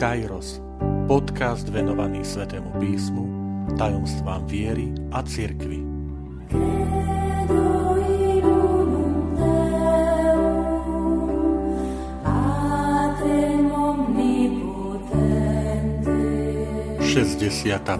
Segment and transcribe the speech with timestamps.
[0.00, 0.64] Kairos,
[1.04, 3.24] podcast venovaný Svetému písmu,
[3.76, 5.84] tajomstvám viery a cirkvi.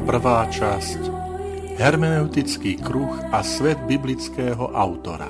[0.08, 1.00] Prvá časť
[1.76, 5.28] Hermeneutický kruh a svet biblického autora.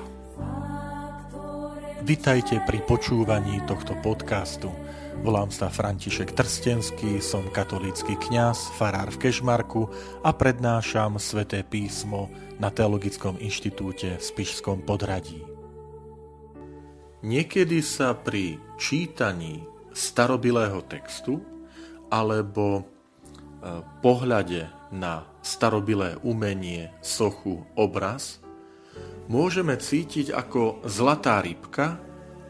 [2.07, 4.71] Vitajte pri počúvaní tohto podcastu–
[5.21, 9.85] Volám sa František Trstenský, som katolícky kňaz, farár v Kešmarku
[10.25, 15.45] a prednášam sväté písmo na Teologickom inštitúte v Spišskom podradí.
[17.21, 19.61] Niekedy sa pri čítaní
[19.93, 21.45] starobilého textu
[22.09, 22.83] alebo e,
[24.01, 28.41] pohľade na starobilé umenie, sochu, obraz,
[29.29, 32.01] môžeme cítiť ako zlatá rybka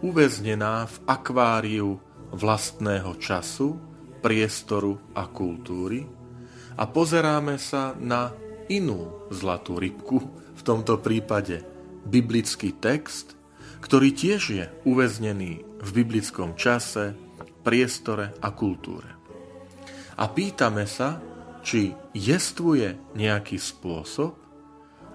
[0.07, 1.99] uväznená v akváriu
[2.35, 3.77] vlastného času,
[4.21, 6.05] priestoru a kultúry
[6.77, 8.31] a pozeráme sa na
[8.71, 10.19] inú zlatú rybku,
[10.61, 11.65] v tomto prípade
[12.05, 13.33] biblický text,
[13.81, 17.17] ktorý tiež je uväznený v biblickom čase,
[17.65, 19.09] priestore a kultúre.
[20.21, 21.17] A pýtame sa,
[21.65, 24.37] či jestvuje nejaký spôsob,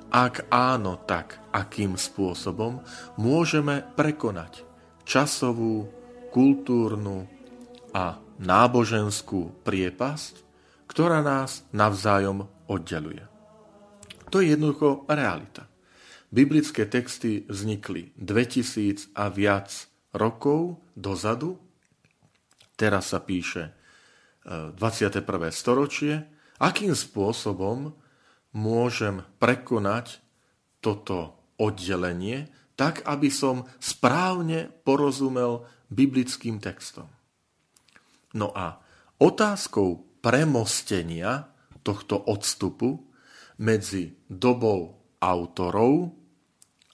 [0.10, 2.82] ak áno, tak akým spôsobom
[3.18, 4.66] môžeme prekonať
[5.06, 5.90] časovú,
[6.36, 7.24] kultúrnu
[7.96, 10.44] a náboženskú priepasť,
[10.92, 13.24] ktorá nás navzájom oddeluje.
[14.36, 15.72] To je jednoducho realita.
[16.28, 21.56] Biblické texty vznikli 2000 a viac rokov dozadu.
[22.76, 23.72] Teraz sa píše
[24.44, 25.24] 21.
[25.24, 26.28] E, storočie.
[26.60, 27.96] Akým spôsobom
[28.52, 30.20] môžem prekonať
[30.84, 37.10] toto oddelenie, tak aby som správne porozumel biblickým textom.
[38.36, 38.80] No a
[39.22, 43.06] otázkou premostenia tohto odstupu
[43.62, 46.12] medzi dobou autorov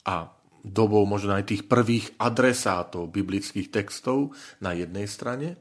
[0.06, 0.30] a
[0.62, 5.58] dobou možno aj tých prvých adresátov biblických textov na jednej strane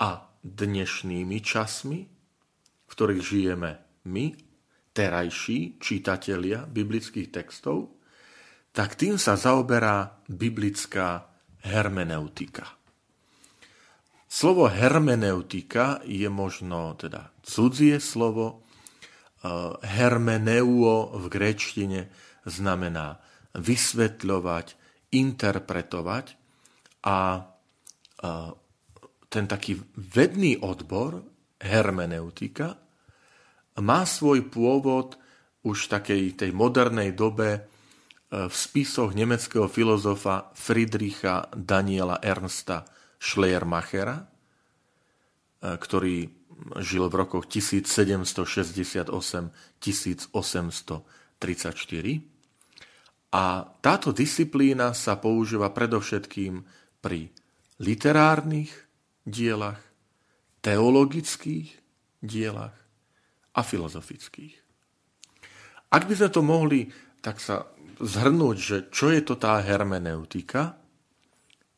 [0.00, 2.00] a dnešnými časmi,
[2.88, 3.70] v ktorých žijeme
[4.08, 4.26] my,
[4.96, 7.98] terajší čitatelia biblických textov,
[8.72, 11.28] tak tým sa zaoberá biblická
[11.64, 12.78] hermeneutika.
[14.28, 18.46] Slovo hermeneutika je možno teda cudzie slovo.
[18.52, 18.54] E,
[19.82, 22.12] hermeneuo v gréčtine
[22.44, 23.16] znamená
[23.56, 24.66] vysvetľovať,
[25.16, 26.26] interpretovať
[27.08, 27.40] a e,
[29.28, 31.24] ten taký vedný odbor
[31.56, 32.76] hermeneutika
[33.80, 35.16] má svoj pôvod
[35.64, 37.77] už v takej tej modernej dobe
[38.28, 42.84] v spisoch nemeckého filozofa Friedricha Daniela Ernsta
[43.16, 44.24] Schleiermachera, e,
[45.64, 46.28] ktorý
[46.84, 49.80] žil v rokoch 1768-1834.
[53.28, 56.64] A táto disciplína sa používa predovšetkým
[57.00, 57.30] pri
[57.80, 58.70] literárnych
[59.24, 59.80] dielach,
[60.64, 61.76] teologických
[62.24, 62.72] dielach
[63.54, 64.54] a filozofických.
[65.88, 67.68] Ak by sme to mohli tak sa
[67.98, 70.78] zhrnúť, že čo je to tá hermeneutika,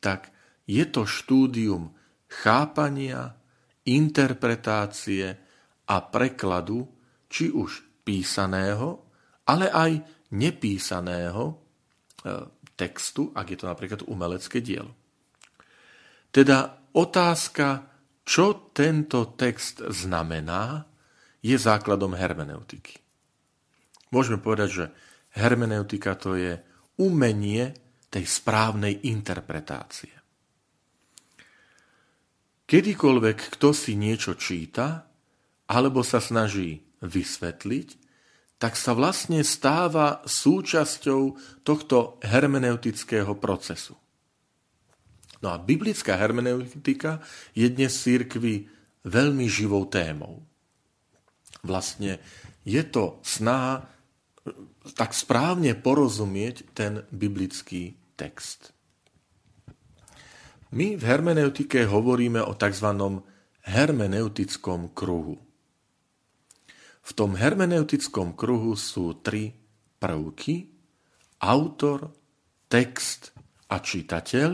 [0.01, 0.33] tak
[0.69, 1.93] je to štúdium
[2.31, 3.35] chápania,
[3.89, 5.35] interpretácie
[5.89, 6.87] a prekladu,
[7.27, 9.03] či už písaného,
[9.49, 9.93] ale aj
[10.31, 11.55] nepísaného e,
[12.79, 14.95] textu, ak je to napríklad umelecké dielo.
[16.31, 17.91] Teda otázka,
[18.23, 20.87] čo tento text znamená,
[21.43, 23.01] je základom hermeneutiky.
[24.15, 24.85] Môžeme povedať, že
[25.37, 26.59] hermeneutika to je
[27.01, 27.75] umenie
[28.11, 30.13] tej správnej interpretácie.
[32.71, 35.11] Kedykoľvek kto si niečo číta,
[35.71, 37.89] alebo sa snaží vysvetliť,
[38.61, 41.23] tak sa vlastne stáva súčasťou
[41.65, 43.97] tohto hermeneutického procesu.
[45.41, 47.25] No a biblická hermeneutika
[47.57, 48.69] je dnes církvi
[49.09, 50.45] veľmi živou témou.
[51.65, 52.21] Vlastne
[52.69, 53.89] je to snaha
[54.97, 58.73] tak správne porozumieť ten biblický text.
[60.71, 62.89] My v hermeneutike hovoríme o tzv.
[63.67, 65.37] hermeneutickom kruhu.
[67.01, 69.51] V tom hermeneutickom kruhu sú tri
[69.99, 70.71] prvky,
[71.43, 72.15] autor,
[72.71, 73.35] text
[73.67, 74.51] a čitateľ,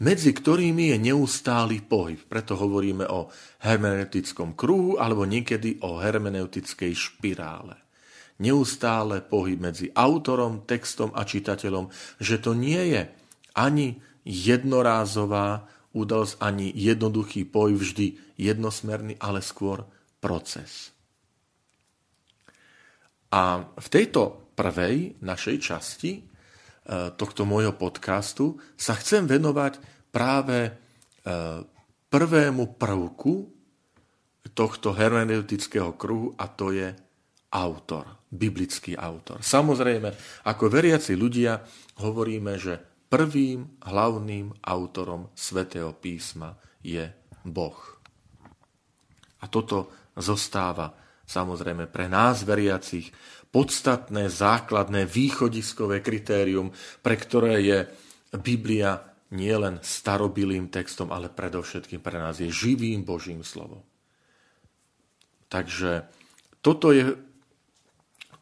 [0.00, 2.24] medzi ktorými je neustály pohyb.
[2.24, 3.28] Preto hovoríme o
[3.62, 7.83] hermeneutickom kruhu alebo niekedy o hermeneutickej špirále.
[8.42, 11.86] Neustále pohyb medzi autorom, textom a čitateľom,
[12.18, 13.02] že to nie je
[13.54, 19.86] ani jednorázová, udalosť, ani jednoduchý poj, vždy jednosmerný, ale skôr
[20.18, 20.90] proces.
[23.30, 26.22] A v tejto prvej našej časti e,
[27.14, 29.78] tohto môjho podcastu sa chcem venovať
[30.14, 30.70] práve e,
[32.10, 33.34] prvému prvku
[34.54, 36.94] tohto hermeneutického kruhu a to je
[37.50, 39.38] autor, biblický autor.
[39.40, 40.10] Samozrejme,
[40.50, 41.62] ako veriaci ľudia
[42.02, 42.74] hovoríme, že
[43.06, 47.06] prvým hlavným autorom svätého písma je
[47.46, 47.78] Boh.
[49.38, 50.90] A toto zostáva
[51.22, 53.14] samozrejme pre nás veriacich
[53.54, 56.74] podstatné, základné, východiskové kritérium,
[57.06, 57.78] pre ktoré je
[58.34, 58.98] Biblia
[59.30, 63.82] nielen starobilým textom, ale predovšetkým pre nás je živým Božím slovom.
[65.46, 66.10] Takže
[66.58, 67.14] toto, je,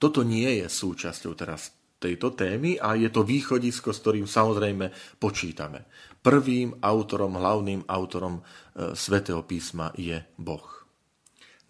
[0.03, 1.71] toto nie je súčasťou teraz
[2.03, 4.91] tejto témy a je to východisko, s ktorým samozrejme
[5.23, 5.87] počítame.
[6.19, 10.83] Prvým autorom, hlavným autorom e, svätého písma je Boh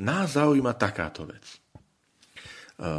[0.02, 1.44] nás zaujíma takáto vec.
[1.46, 1.56] E,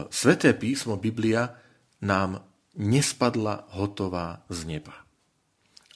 [0.07, 1.51] Sveté písmo Biblia
[2.00, 2.39] nám
[2.79, 4.95] nespadla hotová z neba.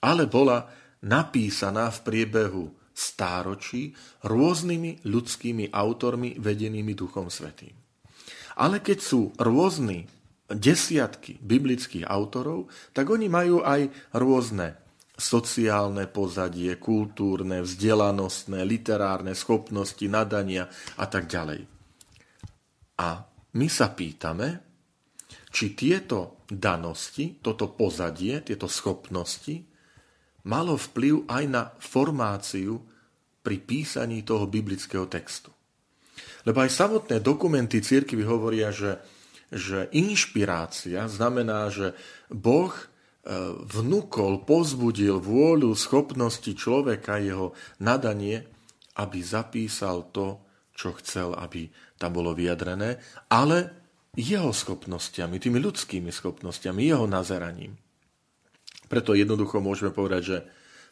[0.04, 0.70] Ale bola
[1.02, 3.94] napísaná v priebehu stáročí
[4.26, 7.87] rôznymi ľudskými autormi vedenými Duchom Svetým.
[8.58, 10.10] Ale keď sú rôzni
[10.50, 14.80] desiatky biblických autorov, tak oni majú aj rôzne
[15.18, 21.66] sociálne pozadie, kultúrne, vzdelanostné, literárne schopnosti, nadania a tak ďalej.
[23.02, 23.10] A
[23.58, 24.62] my sa pýtame,
[25.50, 29.58] či tieto danosti, toto pozadie, tieto schopnosti
[30.46, 32.78] malo vplyv aj na formáciu
[33.42, 35.57] pri písaní toho biblického textu.
[36.48, 39.04] Lebo aj samotné dokumenty církvy hovoria, že,
[39.52, 41.92] že inšpirácia znamená, že
[42.32, 42.72] Boh
[43.68, 47.52] vnúkol, pozbudil vôľu, schopnosti človeka, jeho
[47.84, 48.48] nadanie,
[48.96, 50.40] aby zapísal to,
[50.72, 51.68] čo chcel, aby
[52.00, 52.96] tam bolo vyjadrené,
[53.28, 53.76] ale
[54.16, 57.76] jeho schopnosťami, tými ľudskými schopnosťami, jeho nazeraním.
[58.88, 60.38] Preto jednoducho môžeme povedať, že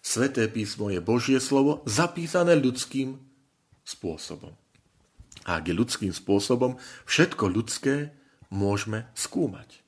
[0.06, 3.18] Sveté písmo je Božie slovo zapísané ľudským
[3.82, 4.54] spôsobom.
[5.46, 8.14] A ak je ľudským spôsobom, všetko ľudské
[8.50, 9.86] môžeme skúmať.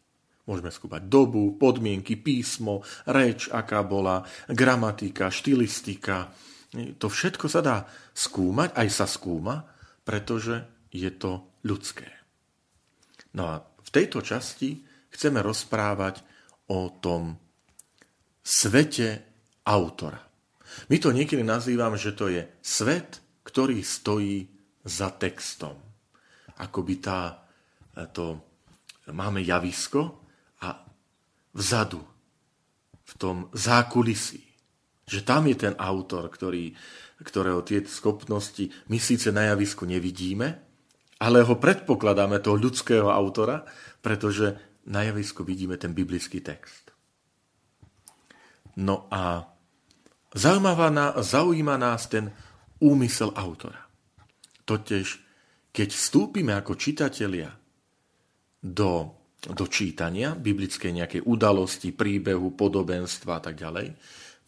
[0.48, 6.32] Môžeme skúpať dobu, podmienky, písmo, reč, aká bola, gramatika, štilistika.
[6.72, 7.78] To všetko sa dá
[8.16, 9.68] skúmať, aj sa skúma,
[10.08, 12.08] pretože je to ľudské.
[13.36, 16.24] No a v tejto časti chceme rozprávať
[16.72, 17.36] o tom
[18.40, 19.28] svete
[19.68, 20.24] autora.
[20.88, 24.57] My to niekedy nazývam, že to je svet, ktorý stojí
[24.88, 25.76] za textom.
[26.58, 27.44] Akoby tá,
[28.16, 28.40] to
[29.12, 30.24] máme javisko
[31.54, 32.02] vzadu,
[33.08, 34.44] v tom zákulisí.
[35.08, 36.76] Že tam je ten autor, ktorý,
[37.24, 40.60] ktorého tie schopnosti my síce na javisku nevidíme,
[41.18, 43.64] ale ho predpokladáme toho ľudského autora,
[44.04, 46.92] pretože na javisku vidíme ten biblický text.
[48.78, 49.48] No a
[50.36, 52.30] zaujíma nás ten
[52.78, 53.87] úmysel autora.
[54.68, 55.24] Totež,
[55.72, 57.56] keď vstúpime ako čitatelia
[58.60, 63.94] do do čítania biblickej nejakej udalosti, príbehu, podobenstva a tak ďalej,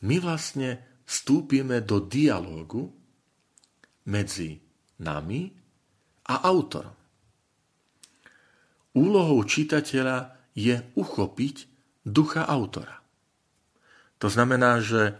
[0.03, 2.89] my vlastne vstúpime do dialógu
[4.09, 4.57] medzi
[4.99, 5.53] nami
[6.25, 6.97] a autorom.
[8.97, 11.55] Úlohou čitateľa je uchopiť
[12.01, 12.97] ducha autora.
[14.19, 15.15] To znamená, že,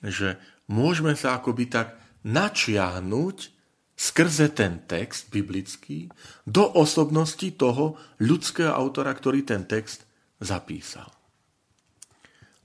[0.00, 0.38] že
[0.70, 3.57] môžeme sa akoby tak načiahnuť
[3.98, 6.06] skrze ten text biblický
[6.46, 10.06] do osobnosti toho ľudského autora, ktorý ten text
[10.38, 11.10] zapísal.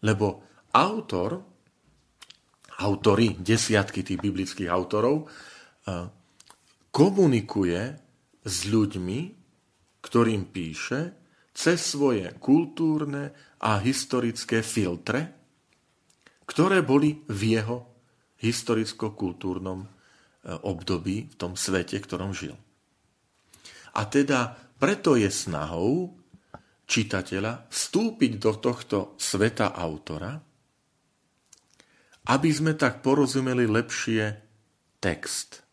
[0.05, 0.45] Lebo
[0.77, 1.41] autor,
[2.85, 6.05] autory, desiatky tých biblických autorov, eh,
[6.93, 7.81] komunikuje
[8.45, 9.19] s ľuďmi,
[10.05, 11.17] ktorým píše,
[11.53, 15.33] cez svoje kultúrne a historické filtre,
[16.45, 17.77] ktoré boli v jeho
[18.41, 19.92] historicko-kultúrnom
[20.43, 22.55] období, v tom svete, v ktorom žil.
[23.95, 26.12] A teda preto je snahou
[26.83, 30.35] čitateľa vstúpiť do tohto sveta autora,
[32.27, 34.23] aby sme tak porozumeli lepšie
[35.00, 35.63] text.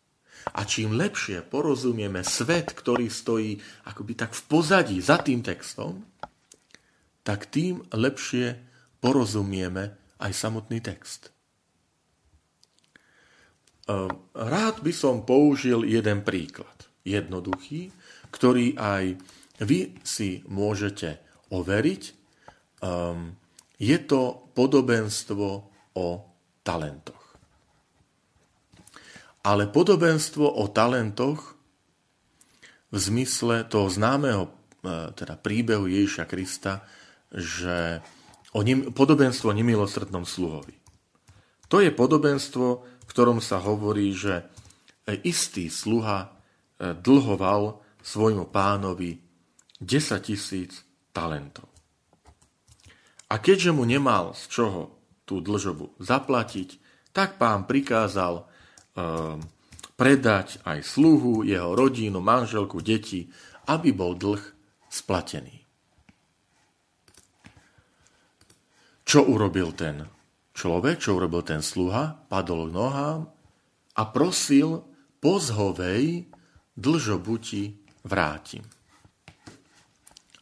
[0.51, 6.03] A čím lepšie porozumieme svet, ktorý stojí akoby tak v pozadí za tým textom,
[7.23, 8.59] tak tým lepšie
[8.99, 11.31] porozumieme aj samotný text.
[13.91, 17.91] Ehm, rád by som použil jeden príklad, jednoduchý,
[18.31, 19.19] ktorý aj
[19.59, 21.19] vy si môžete
[21.51, 22.03] overiť.
[22.87, 23.35] Ehm,
[23.83, 25.49] je to podobenstvo
[25.99, 26.07] o
[26.63, 27.21] talentoch.
[29.41, 31.57] ale podobenstvo o talentoch
[32.93, 34.51] v zmysle toho známeho e,
[35.17, 36.85] teda príbehu Ježiša Krista,
[37.33, 38.05] že
[38.53, 40.77] o nim, podobenstvo o nemilosrdnom sluhovi.
[41.71, 44.47] To je podobenstvo, ktorom sa hovorí, že
[45.27, 46.31] istý sluha
[46.79, 49.19] e, dlhoval svojmu pánovi
[49.83, 51.67] 10 tisíc talentov.
[53.31, 54.81] A keďže mu nemal z čoho
[55.27, 56.79] tú dlžobu zaplatiť,
[57.15, 59.39] tak pán prikázal um,
[59.95, 63.31] predať aj sluhu, jeho rodinu, manželku, deti,
[63.71, 64.43] aby bol dlh
[64.91, 65.63] splatený.
[69.07, 70.03] Čo urobil ten
[70.55, 72.27] človek, čo urobil ten sluha?
[72.29, 73.21] Padol k nohám
[73.97, 74.87] a prosil,
[75.21, 76.25] pozhovej,
[76.79, 77.77] dlžobuti
[78.07, 78.65] vrátim.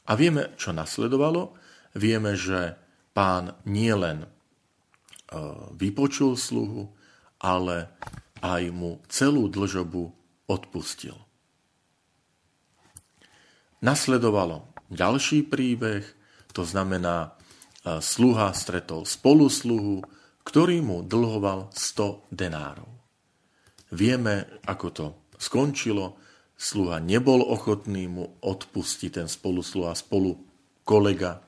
[0.08, 1.52] A vieme, čo nasledovalo.
[1.98, 2.78] Vieme, že
[3.12, 4.28] pán nielen e,
[5.76, 6.88] vypočul sluhu,
[7.42, 7.92] ale
[8.40, 10.14] aj mu celú dlžobu
[10.48, 11.18] odpustil.
[13.82, 16.02] Nasledovalo ďalší príbeh,
[16.56, 17.37] to znamená,
[18.04, 20.04] sluha stretol spolusluhu,
[20.44, 22.88] ktorý mu dlhoval 100 denárov.
[23.92, 25.06] Vieme, ako to
[25.40, 26.20] skončilo.
[26.58, 30.36] Sluha nebol ochotný mu odpustiť ten spolusluha, spolu
[30.82, 31.40] kolega,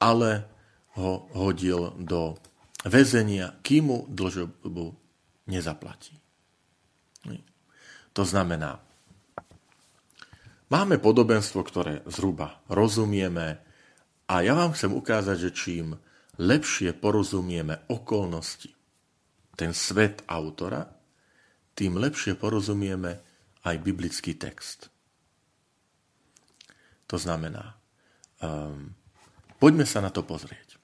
[0.00, 0.48] ale
[0.96, 2.38] ho hodil do
[2.86, 4.94] väzenia, kým mu dlžobu
[5.50, 6.16] nezaplatí.
[8.14, 8.78] To znamená,
[10.70, 13.63] máme podobenstvo, ktoré zhruba rozumieme
[14.24, 15.86] a ja vám chcem ukázať, že čím
[16.40, 18.72] lepšie porozumieme okolnosti,
[19.54, 20.88] ten svet autora,
[21.74, 23.20] tým lepšie porozumieme
[23.66, 24.88] aj biblický text.
[27.06, 27.76] To znamená,
[28.40, 28.96] um,
[29.60, 30.80] poďme sa na to pozrieť.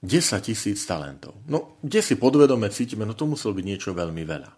[0.00, 1.36] 10 tisíc talentov.
[1.44, 4.50] No, kde si podvedome cítime, no to muselo byť niečo veľmi veľa.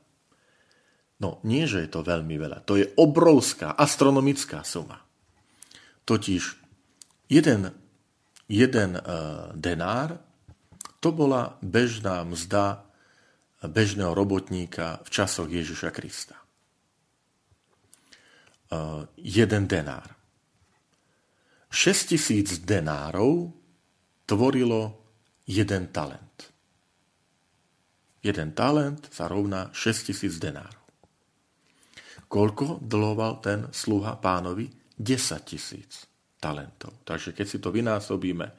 [1.19, 2.63] No, nie, že je to veľmi veľa.
[2.67, 5.03] To je obrovská, astronomická suma.
[6.07, 6.62] Totiž
[7.29, 7.75] jeden,
[8.49, 10.19] jeden uh, denár,
[11.03, 12.87] to bola bežná mzda
[13.63, 16.39] bežného robotníka v časoch Ježiša Krista.
[18.73, 20.15] Uh, jeden denár.
[21.73, 23.53] 6 tisíc denárov
[24.29, 25.03] tvorilo
[25.49, 26.53] jeden talent.
[28.23, 30.87] Jeden talent sa rovná 6000 denárov.
[32.31, 34.71] Koľko dlhoval ten sluha pánovi?
[34.97, 36.12] 10 tisíc
[36.43, 37.07] talentov.
[37.07, 38.51] Takže keď si to vynásobíme,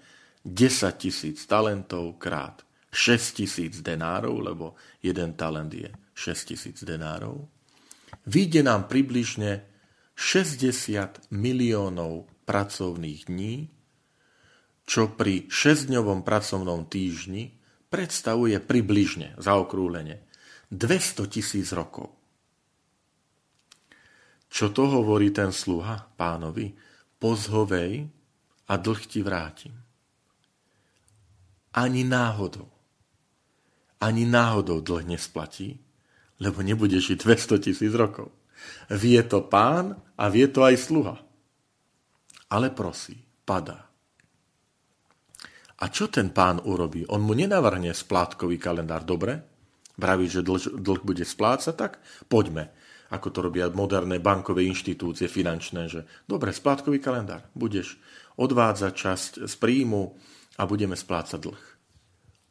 [0.47, 2.63] 10 tisíc talentov krát
[2.93, 4.65] 6 tisíc denárov, lebo
[5.03, 7.43] jeden talent je 6 tisíc denárov,
[8.27, 9.65] vyjde nám približne
[10.15, 13.67] 60 miliónov pracovných dní,
[14.83, 17.55] čo pri 6-dňovom pracovnom týždni
[17.87, 20.21] predstavuje približne, zaokrúhlenie,
[20.69, 22.11] 200 tisíc rokov.
[24.53, 26.92] Čo to hovorí ten sluha pánovi?
[27.23, 28.11] Pozhovej
[28.67, 29.71] a dlh ti vrátim.
[31.71, 32.67] Ani náhodou.
[34.03, 35.79] Ani náhodou dlh nesplatí,
[36.43, 38.27] lebo nebude žiť 200 tisíc rokov.
[38.91, 41.15] Vie to pán a vie to aj sluha.
[42.51, 43.15] Ale prosí,
[43.47, 43.93] padá
[45.83, 47.03] a čo ten pán urobí?
[47.11, 49.43] On mu nenavrhne splátkový kalendár, dobre?
[49.99, 51.99] Vraví, že dlh, dlh bude splácať, tak
[52.31, 52.71] poďme.
[53.13, 58.01] Ako to robia moderné bankové inštitúcie finančné, že dobre, splátkový kalendár, budeš
[58.41, 60.17] odvádzať časť z príjmu
[60.57, 61.63] a budeme splácať dlh.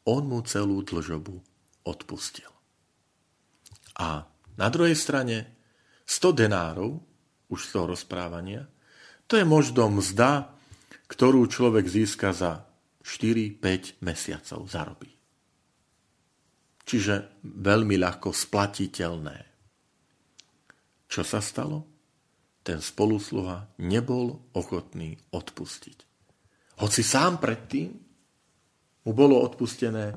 [0.07, 1.42] On mu celú dlžobu
[1.83, 2.50] odpustil.
[3.99, 4.23] A
[4.54, 5.50] na druhej strane
[6.07, 7.02] 100 denárov,
[7.50, 8.71] už z toho rozprávania,
[9.26, 10.54] to je možno mzda,
[11.11, 12.64] ktorú človek získa za
[13.02, 15.11] 4-5 mesiacov zarobí.
[16.83, 19.51] Čiže veľmi ľahko splatiteľné.
[21.12, 21.85] Čo sa stalo?
[22.64, 25.99] Ten spolusluha nebol ochotný odpustiť.
[26.81, 27.90] Hoci sám predtým
[29.04, 30.16] mu bolo odpustené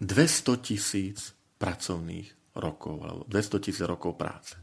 [0.00, 4.56] 200 tisíc pracovných rokov, alebo 200 tisíc rokov práce.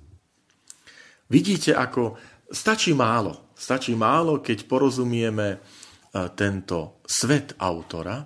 [1.30, 2.18] Vidíte, ako
[2.50, 3.54] stačí málo.
[3.54, 5.62] Stačí málo, keď porozumieme
[6.10, 8.18] E, tento svet autora,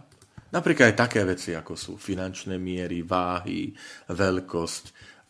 [0.55, 3.75] napríklad aj také veci, ako sú finančné miery, váhy,
[4.07, 4.83] veľkosť,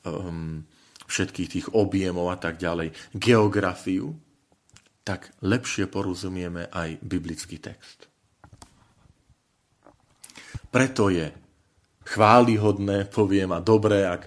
[0.06, 0.62] um,
[1.08, 4.16] všetkých tých objemov a tak ďalej, geografiu,
[5.04, 8.08] tak lepšie porozumieme aj biblický text.
[10.72, 11.30] Preto je
[12.08, 14.26] chválihodné, poviem, a dobré, ak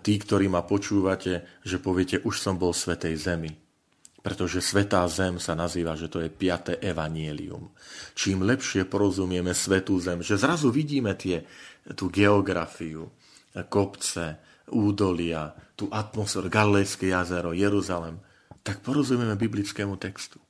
[0.00, 3.52] tí, ktorí ma počúvate, že poviete, už som bol v Svetej Zemi
[4.24, 7.68] pretože Svetá Zem sa nazýva, že to je piaté evanielium.
[8.16, 11.44] Čím lepšie porozumieme Svetú Zem, že zrazu vidíme tie,
[11.92, 13.12] tú geografiu,
[13.70, 14.42] kopce,
[14.74, 18.18] údolia, tú atmosféru, Galilejské jazero, Jeruzalem,
[18.64, 20.40] tak porozumieme biblickému textu.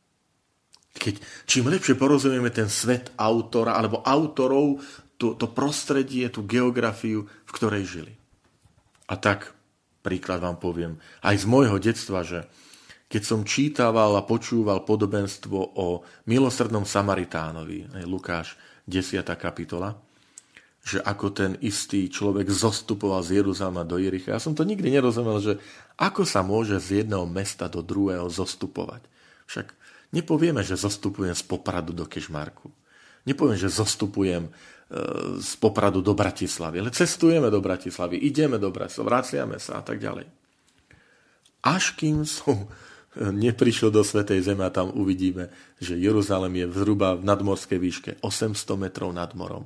[0.94, 4.78] Keď, čím lepšie porozumieme ten svet autora alebo autorov,
[5.18, 8.14] to, to prostredie, tú geografiu, v ktorej žili.
[9.10, 9.50] A tak,
[10.06, 10.96] príklad vám poviem,
[11.26, 12.46] aj z môjho detstva, že
[13.10, 19.22] keď som čítaval a počúval podobenstvo o milosrdnom Samaritánovi, Lukáš 10.
[19.36, 19.94] kapitola,
[20.84, 24.36] že ako ten istý človek zostupoval z Jeruzalema do Jericha.
[24.36, 25.56] Ja som to nikdy nerozumel, že
[25.96, 29.00] ako sa môže z jedného mesta do druhého zostupovať.
[29.48, 29.72] Však
[30.12, 32.68] nepovieme, že zostupujem z Popradu do Kešmarku.
[33.24, 34.50] Nepoviem, že zostupujem e,
[35.40, 39.96] z Popradu do Bratislavy, ale cestujeme do Bratislavy, ideme do Bratislavy, vraciame sa a tak
[39.96, 40.28] ďalej.
[41.64, 42.68] Až kým som
[43.16, 45.48] neprišiel do Svetej Zeme a tam uvidíme,
[45.80, 49.64] že Jeruzalem je zhruba v nadmorskej výške 800 metrov nad morom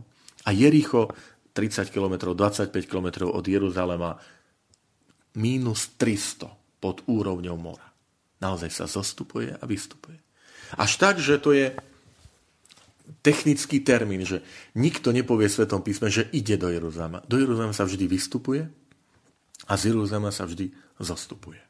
[0.48, 1.12] a Jericho
[1.52, 4.16] 30 km, 25 km od Jeruzalema
[5.36, 7.84] mínus 300 pod úrovňou mora.
[8.40, 10.16] Naozaj sa zostupuje a vystupuje.
[10.80, 11.76] Až tak, že to je
[13.20, 14.40] technický termín, že
[14.78, 17.24] nikto nepovie v Svetom písme, že ide do Jeruzalema.
[17.26, 18.64] Do Jeruzalema sa vždy vystupuje
[19.68, 20.70] a z Jeruzalema sa vždy
[21.02, 21.60] zostupuje.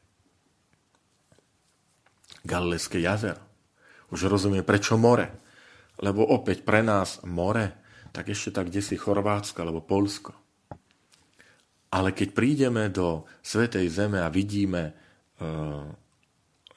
[2.47, 3.43] Galilejské jazero.
[4.13, 5.33] Už rozumie, prečo more.
[5.99, 7.88] Lebo opäť pre nás more
[8.19, 10.35] tak ešte tak kde si Chorvátsko alebo Polsko.
[11.95, 14.93] Ale keď prídeme do Svetej Zeme a vidíme e,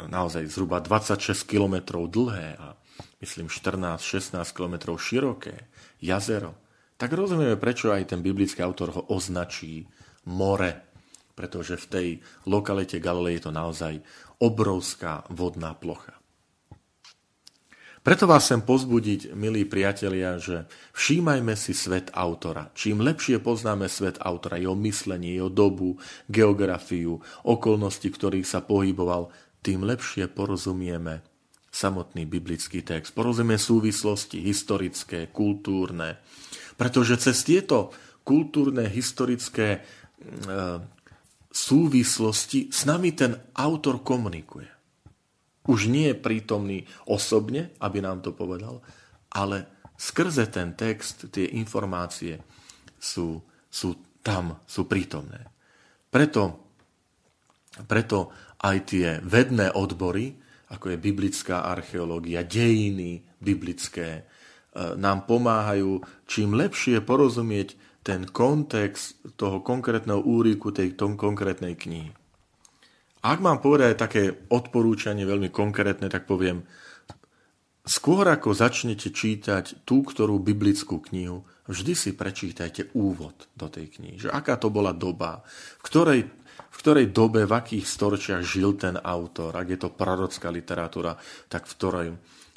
[0.06, 2.78] naozaj zhruba 26 km dlhé a
[3.26, 5.66] myslím 14-16 km široké
[5.98, 6.54] jazero,
[7.02, 9.90] tak rozumieme, prečo aj ten biblický autor ho označí
[10.30, 10.94] more,
[11.34, 12.08] pretože v tej
[12.46, 13.98] lokalite Galilei je to naozaj
[14.38, 16.21] obrovská vodná plocha.
[18.02, 20.66] Preto vás chcem pozbudiť, milí priatelia, že
[20.98, 22.74] všímajme si svet autora.
[22.74, 29.30] Čím lepšie poznáme svet autora, jeho myslenie, jeho dobu, geografiu, okolnosti, ktorých sa pohyboval,
[29.62, 31.22] tým lepšie porozumieme
[31.70, 33.14] samotný biblický text.
[33.14, 36.18] Porozumieme súvislosti historické, kultúrne.
[36.82, 37.94] Pretože cez tieto
[38.26, 39.80] kultúrne, historické e,
[41.54, 44.81] súvislosti s nami ten autor komunikuje.
[45.70, 48.82] Už nie je prítomný osobne, aby nám to povedal,
[49.30, 52.42] ale skrze ten text tie informácie
[52.98, 53.90] sú, sú
[54.26, 55.46] tam, sú prítomné.
[56.10, 56.74] Preto,
[57.86, 60.34] preto aj tie vedné odbory,
[60.74, 64.24] ako je biblická archeológia, dejiny biblické, e,
[64.98, 72.21] nám pomáhajú čím lepšie porozumieť ten kontext toho konkrétneho úriku tej konkrétnej knihy.
[73.22, 76.66] Ak mám povedať také odporúčanie veľmi konkrétne, tak poviem,
[77.86, 84.18] skôr ako začnete čítať tú, ktorú biblickú knihu, vždy si prečítajte úvod do tej knihy.
[84.26, 85.46] Že aká to bola doba,
[85.82, 89.54] v ktorej, v ktorej dobe, v akých storočiach žil ten autor.
[89.54, 91.14] Ak je to prorocká literatúra,
[91.46, 92.08] tak v ktorej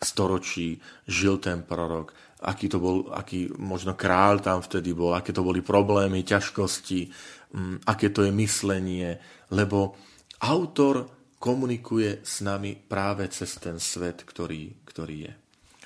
[0.01, 2.13] storočí žil ten prorok.
[2.45, 7.09] Aký to bol, aký možno král tam vtedy bol, aké to boli problémy, ťažkosti,
[7.57, 9.17] mm, aké to je myslenie,
[9.49, 9.97] lebo
[10.43, 15.33] autor komunikuje s nami práve cez ten svet, ktorý, ktorý je.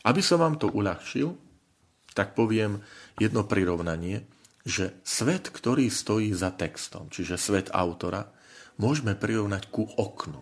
[0.07, 1.35] Aby som vám to uľahčil,
[2.15, 2.81] tak poviem
[3.19, 4.23] jedno prirovnanie,
[4.63, 8.31] že svet, ktorý stojí za textom, čiže svet autora,
[8.79, 10.39] môžeme prirovnať ku oknu.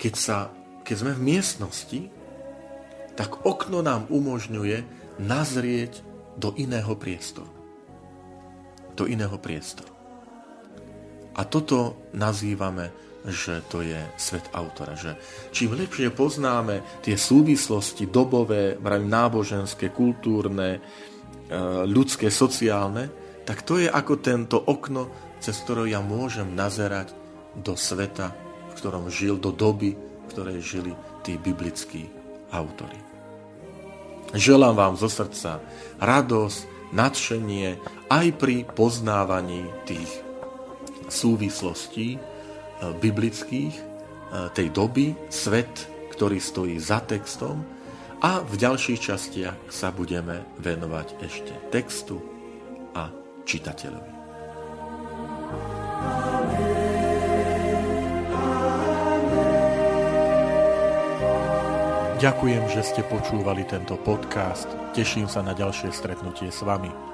[0.00, 0.50] Keď, sa,
[0.82, 2.00] keď sme v miestnosti,
[3.14, 4.82] tak okno nám umožňuje
[5.22, 6.02] nazrieť
[6.34, 7.52] do iného priestoru.
[8.98, 9.93] Do iného priestoru.
[11.34, 12.94] A toto nazývame,
[13.24, 14.92] že to je svet autora.
[14.94, 15.16] Že
[15.48, 20.80] čím lepšie poznáme tie súvislosti dobové, náboženské, kultúrne, e,
[21.88, 23.08] ľudské, sociálne,
[23.48, 25.08] tak to je ako tento okno,
[25.40, 27.16] cez ktoré ja môžem nazerať
[27.56, 28.32] do sveta,
[28.72, 30.92] v ktorom žil, do doby, v ktorej žili
[31.24, 32.08] tí biblickí
[32.52, 32.96] autory.
[34.34, 35.62] Želám vám zo srdca
[36.00, 40.23] radosť, nadšenie aj pri poznávaní tých
[41.14, 42.20] súvislostí e,
[42.98, 43.82] biblických e,
[44.50, 47.62] tej doby, svet, ktorý stojí za textom
[48.18, 52.18] a v ďalších častiach sa budeme venovať ešte textu
[52.96, 53.10] a
[53.46, 54.12] čitateľovi.
[62.24, 64.64] Ďakujem, že ste počúvali tento podcast.
[64.96, 67.13] Teším sa na ďalšie stretnutie s vami.